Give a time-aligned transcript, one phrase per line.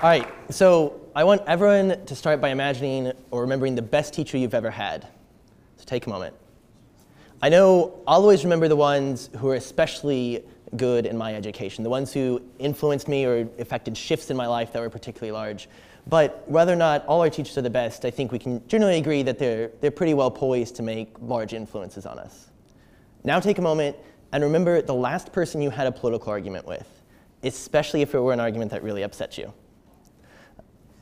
[0.00, 4.38] All right, so I want everyone to start by imagining or remembering the best teacher
[4.38, 5.08] you've ever had.
[5.76, 6.36] So take a moment.
[7.42, 10.44] I know I'll always remember the ones who are especially
[10.76, 14.72] good in my education, the ones who influenced me or affected shifts in my life
[14.72, 15.68] that were particularly large.
[16.06, 18.98] But whether or not all our teachers are the best, I think we can generally
[18.98, 22.50] agree that they're, they're pretty well poised to make large influences on us.
[23.24, 23.96] Now take a moment
[24.30, 26.86] and remember the last person you had a political argument with,
[27.42, 29.52] especially if it were an argument that really upset you.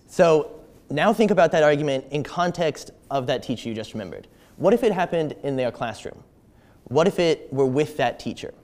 [0.07, 0.61] So
[0.91, 4.29] now think about that argument in context of that teacher you just remembered.
[4.57, 6.23] What if it happened in their classroom?
[6.85, 8.55] What if it were with that teacher?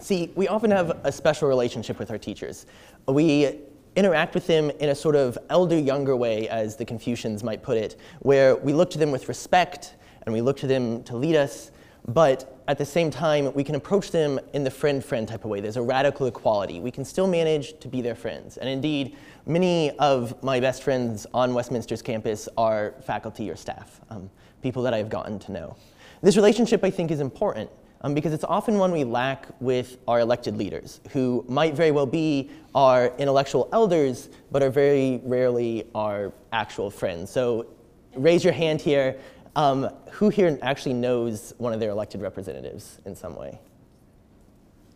[0.00, 2.66] See, we often have a special relationship with our teachers.
[3.06, 3.60] We
[3.96, 7.96] interact with them in a sort of elder-younger way, as the Confucians might put it,
[8.20, 11.70] where we look to them with respect and we look to them to lead us,
[12.08, 15.60] but at the same time, we can approach them in the friend-friend type of way.
[15.60, 16.80] There's a radical equality.
[16.80, 18.56] We can still manage to be their friends.
[18.56, 24.30] And indeed, many of my best friends on Westminster's campus are faculty or staff, um,
[24.62, 25.76] people that I've gotten to know.
[26.22, 30.20] This relationship, I think, is important um, because it's often one we lack with our
[30.20, 36.32] elected leaders, who might very well be our intellectual elders, but are very rarely our
[36.52, 37.30] actual friends.
[37.30, 37.66] So
[38.14, 39.18] raise your hand here.
[39.58, 43.58] Um, who here actually knows one of their elected representatives in some way?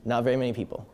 [0.05, 0.87] Not very many people.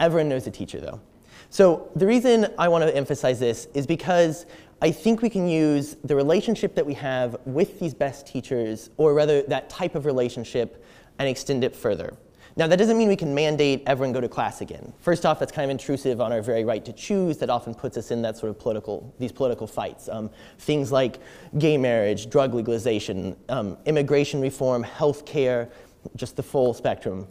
[0.00, 1.00] Everyone knows a teacher, though.
[1.48, 4.44] So the reason I want to emphasize this is because
[4.82, 9.14] I think we can use the relationship that we have with these best teachers, or
[9.14, 10.84] rather that type of relationship,
[11.20, 12.12] and extend it further.
[12.58, 14.90] Now, that doesn't mean we can mandate everyone go to class again.
[15.00, 17.98] First off, that's kind of intrusive on our very right to choose that often puts
[17.98, 20.08] us in that sort of political, these political fights.
[20.08, 21.18] Um, things like
[21.58, 25.68] gay marriage, drug legalization, um, immigration reform, health care,
[26.16, 27.28] just the full spectrum.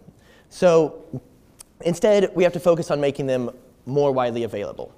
[0.50, 1.04] So
[1.82, 3.50] instead, we have to focus on making them
[3.88, 4.94] more widely available.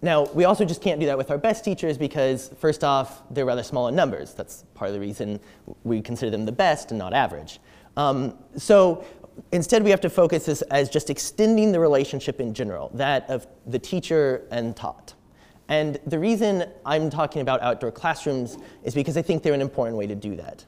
[0.00, 3.44] Now, we also just can't do that with our best teachers because, first off, they're
[3.44, 4.32] rather small in numbers.
[4.32, 5.38] That's part of the reason
[5.84, 7.60] we consider them the best and not average.
[7.98, 9.04] Um, so
[9.52, 13.46] instead, we have to focus this as just extending the relationship in general, that of
[13.66, 15.14] the teacher and taught.
[15.68, 19.96] And the reason I'm talking about outdoor classrooms is because I think they're an important
[19.96, 20.64] way to do that.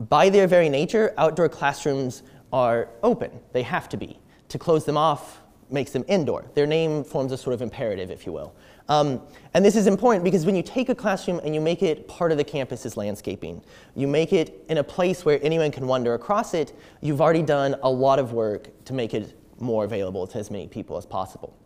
[0.00, 3.30] By their very nature, outdoor classrooms are open.
[3.52, 4.18] They have to be.
[4.48, 5.41] To close them off
[5.72, 6.44] makes them indoor.
[6.54, 8.54] Their name forms a sort of imperative, if you will.
[8.88, 9.22] Um,
[9.54, 12.32] and this is important because when you take a classroom and you make it part
[12.32, 13.62] of the campus's landscaping,
[13.94, 17.76] you make it in a place where anyone can wander across it, you've already done
[17.82, 21.56] a lot of work to make it more available to as many people as possible.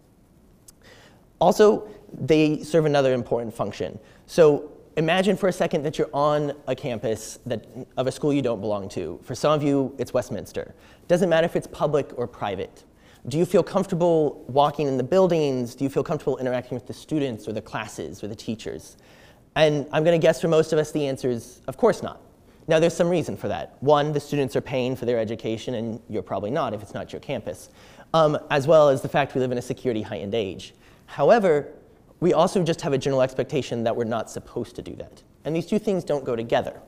[1.39, 3.99] Also, they serve another important function.
[4.27, 8.43] So imagine for a second that you're on a campus that, of a school you
[8.43, 9.21] don't belong to.
[9.23, 10.75] For some of you, it's Westminster.
[11.09, 12.85] Doesn't matter if it's public or private.
[13.29, 15.75] Do you feel comfortable walking in the buildings?
[15.75, 18.97] Do you feel comfortable interacting with the students or the classes or the teachers?
[19.57, 22.21] And I'm going to guess for most of us the answer is, of course not.
[22.69, 23.77] Now, there's some reason for that.
[23.81, 27.13] One, the students are paying for their education, and you're probably not if it's not
[27.13, 27.71] your campus,
[28.13, 30.75] um, as well as the fact we live in a security heightened age.
[31.07, 31.73] However,
[32.21, 35.23] we also just have a general expectation that we're not supposed to do that.
[35.45, 36.81] And these two things don't go together,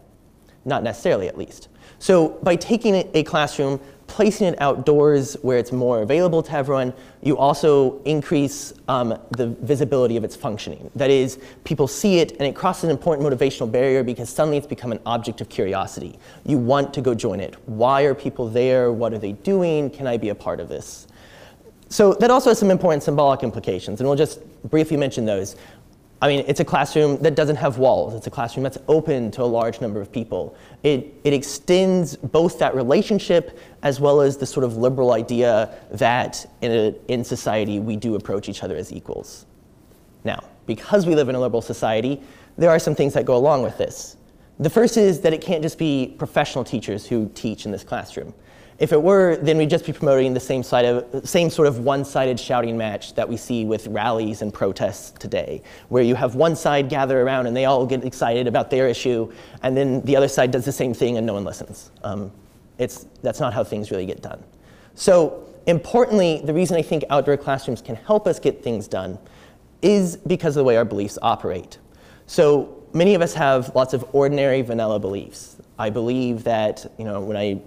[0.64, 1.68] not necessarily at least.
[1.98, 6.92] So by taking a classroom, placing it outdoors where it's more available to everyone,
[7.22, 10.90] you also increase um, the visibility of its functioning.
[10.96, 14.66] That is, people see it and it crosses an important motivational barrier because suddenly it's
[14.66, 16.18] become an object of curiosity.
[16.44, 17.54] You want to go join it.
[17.66, 18.90] Why are people there?
[18.90, 19.90] What are they doing?
[19.90, 21.06] Can I be a part of this?
[21.90, 25.56] So that also has some important symbolic implications, and we'll just briefly mention those.
[26.20, 28.12] I mean, it's a classroom that doesn't have walls.
[28.14, 30.56] It's a classroom that's open to a large number of people.
[30.82, 36.44] It, it extends both that relationship as well as the sort of liberal idea that
[36.60, 39.46] in, a, in society we do approach each other as equals.
[40.24, 42.20] Now, because we live in a liberal society,
[42.56, 44.16] there are some things that go along with this.
[44.58, 48.34] The first is that it can't just be professional teachers who teach in this classroom.
[48.78, 51.80] If it were, then we'd just be promoting the same, side of, same sort of
[51.80, 56.54] one-sided shouting match that we see with rallies and protests today, where you have one
[56.54, 59.32] side gather around and they all get excited about their issue,
[59.62, 61.90] and then the other side does the same thing and no one listens.
[62.04, 62.30] Um,
[62.78, 64.44] it's, that's not how things really get done.
[64.94, 69.18] So importantly, the reason I think outdoor classrooms can help us get things done
[69.82, 71.78] is because of the way our beliefs operate.
[72.26, 75.56] So many of us have lots of ordinary vanilla beliefs.
[75.78, 77.60] I believe that you know, when I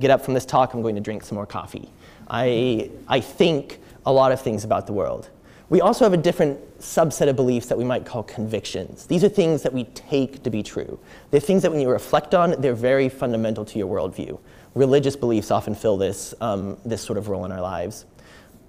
[0.00, 1.90] get up from this talk, I'm going to drink some more coffee.
[2.28, 5.30] I, I think a lot of things about the world.
[5.68, 9.06] We also have a different subset of beliefs that we might call convictions.
[9.06, 10.98] These are things that we take to be true.
[11.30, 14.38] They're things that when you reflect on, they're very fundamental to your worldview.
[14.74, 18.04] Religious beliefs often fill this, um, this sort of role in our lives.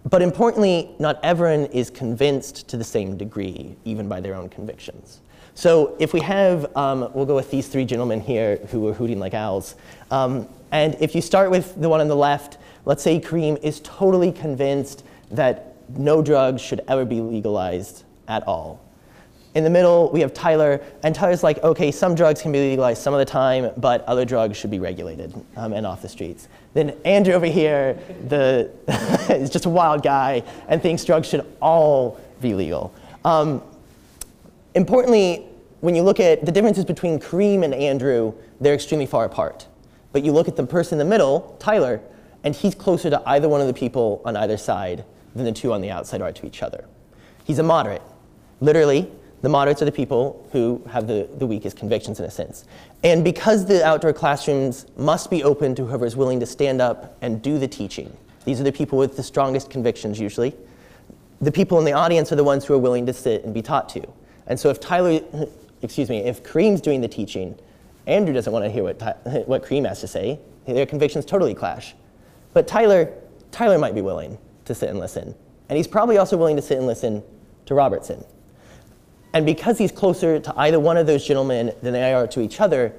[0.09, 5.19] But importantly, not everyone is convinced to the same degree, even by their own convictions.
[5.57, 9.17] So if we have, um, we'll go with these three gentlemen here who are hooting
[9.17, 9.73] like owls.
[10.11, 13.79] Um, and if you start with the one on the left, let's say Kareem is
[13.79, 18.79] totally convinced that no drugs should ever be legalized at all.
[19.55, 23.01] In the middle, we have Tyler, and Tyler's like, okay, some drugs can be legalized
[23.01, 26.49] some of the time, but other drugs should be regulated um, and off the streets.
[26.75, 28.69] Then Andrew over here the
[29.33, 32.93] is just a wild guy and thinks drugs should all be legal.
[33.25, 33.63] Um,
[34.73, 35.47] importantly,
[35.81, 39.67] when you look at the differences between Kareem and Andrew, they're extremely far apart.
[40.11, 42.01] But you look at the person in the middle, Tyler,
[42.43, 45.03] and he's closer to either one of the people on either side
[45.35, 46.85] than the two on the outside are to each other.
[47.43, 48.01] He's a moderate.
[48.59, 49.11] Literally,
[49.41, 52.65] the moderates are the people who have the, the weakest convictions in a sense.
[53.03, 57.17] And because the outdoor classrooms must be open to whoever is willing to stand up
[57.21, 58.15] and do the teaching,
[58.45, 60.55] these are the people with the strongest convictions usually.
[61.39, 63.61] The people in the audience are the ones who are willing to sit and be
[63.61, 64.07] taught to.
[64.47, 65.19] And so if Tyler,
[65.81, 67.57] excuse me, if Kareem's doing the teaching,
[68.05, 68.99] Andrew doesn't want to hear what,
[69.47, 70.39] what Kareem has to say.
[70.65, 71.95] Their convictions totally clash.
[72.53, 73.13] But Tyler,
[73.51, 75.35] Tyler might be willing to sit and listen.
[75.69, 77.23] And he's probably also willing to sit and listen
[77.65, 78.23] to Robertson.
[79.33, 82.59] And because he's closer to either one of those gentlemen than they are to each
[82.61, 82.93] other,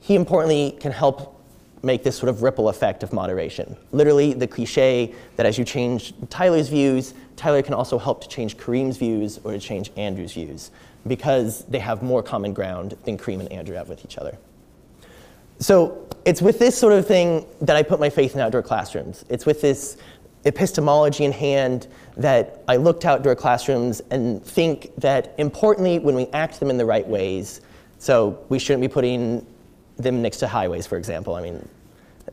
[0.00, 1.39] he importantly can help
[1.82, 3.76] make this sort of ripple effect of moderation.
[3.92, 8.56] Literally, the cliche that as you change Tyler's views, Tyler can also help to change
[8.56, 10.70] Kareem's views or to change Andrew's views
[11.06, 14.36] because they have more common ground than Kareem and Andrew have with each other.
[15.58, 19.24] So it's with this sort of thing that I put my faith in outdoor classrooms.
[19.28, 19.96] It's with this
[20.44, 21.86] epistemology in hand
[22.16, 26.78] that I look to outdoor classrooms and think that importantly, when we act them in
[26.78, 27.60] the right ways,
[27.98, 29.46] so we shouldn't be putting
[30.02, 31.34] them next to highways, for example.
[31.34, 31.68] I mean,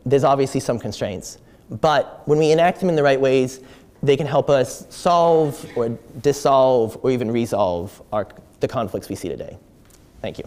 [0.05, 1.37] there's obviously some constraints.
[1.69, 3.59] But when we enact them in the right ways,
[4.03, 5.89] they can help us solve or
[6.21, 8.27] dissolve or even resolve our,
[8.59, 9.57] the conflicts we see today.
[10.21, 10.45] Thank you.